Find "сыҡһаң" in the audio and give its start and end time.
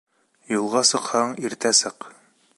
0.93-1.37